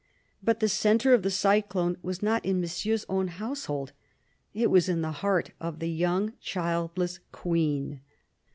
But 0.41 0.61
the 0.61 0.67
centre 0.67 1.13
of 1.13 1.21
the 1.21 1.29
cyclone 1.29 1.95
was 2.01 2.23
not 2.23 2.43
in 2.43 2.59
Monsieur's 2.59 3.05
own 3.07 3.27
household: 3.27 3.91
it 4.51 4.71
was 4.71 4.89
in 4.89 5.01
the 5.03 5.11
heart 5.21 5.51
of 5.59 5.77
the 5.77 5.91
young 5.91 6.33
childless 6.41 7.19
Queen. 7.31 8.01